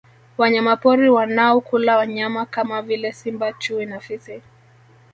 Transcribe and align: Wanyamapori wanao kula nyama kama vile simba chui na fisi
Wanyamapori 0.37 1.09
wanao 1.09 1.61
kula 1.61 2.05
nyama 2.07 2.45
kama 2.45 2.81
vile 2.81 3.11
simba 3.11 3.53
chui 3.53 3.85
na 3.85 3.99
fisi 3.99 4.41